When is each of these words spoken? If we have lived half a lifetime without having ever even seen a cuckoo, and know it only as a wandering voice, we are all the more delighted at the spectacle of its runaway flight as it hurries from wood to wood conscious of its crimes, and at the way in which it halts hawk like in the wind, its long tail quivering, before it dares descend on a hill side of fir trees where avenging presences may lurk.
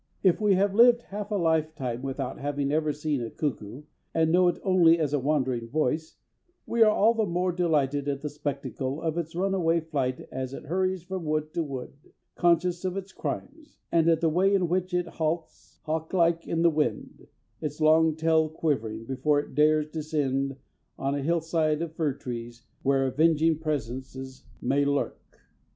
If 0.23 0.41
we 0.41 0.55
have 0.55 0.73
lived 0.73 1.03
half 1.03 1.29
a 1.29 1.35
lifetime 1.35 2.01
without 2.01 2.39
having 2.39 2.71
ever 2.71 2.89
even 2.89 2.99
seen 2.99 3.21
a 3.21 3.29
cuckoo, 3.29 3.83
and 4.15 4.31
know 4.31 4.47
it 4.47 4.59
only 4.63 4.97
as 4.97 5.13
a 5.13 5.19
wandering 5.19 5.69
voice, 5.69 6.17
we 6.65 6.81
are 6.81 6.89
all 6.89 7.13
the 7.13 7.27
more 7.27 7.51
delighted 7.51 8.07
at 8.07 8.21
the 8.21 8.27
spectacle 8.31 8.99
of 8.99 9.15
its 9.19 9.35
runaway 9.35 9.79
flight 9.79 10.27
as 10.31 10.55
it 10.55 10.63
hurries 10.63 11.03
from 11.03 11.23
wood 11.23 11.53
to 11.53 11.61
wood 11.61 11.93
conscious 12.33 12.83
of 12.83 12.97
its 12.97 13.13
crimes, 13.13 13.77
and 13.91 14.09
at 14.09 14.21
the 14.21 14.27
way 14.29 14.55
in 14.55 14.67
which 14.69 14.91
it 14.91 15.05
halts 15.05 15.79
hawk 15.83 16.13
like 16.13 16.47
in 16.47 16.63
the 16.63 16.71
wind, 16.71 17.27
its 17.61 17.79
long 17.79 18.15
tail 18.15 18.49
quivering, 18.49 19.05
before 19.05 19.39
it 19.39 19.53
dares 19.53 19.87
descend 19.91 20.55
on 20.97 21.13
a 21.13 21.21
hill 21.21 21.41
side 21.41 21.79
of 21.83 21.93
fir 21.93 22.11
trees 22.13 22.65
where 22.81 23.05
avenging 23.05 23.55
presences 23.59 24.45
may 24.63 24.83
lurk. 24.83 25.43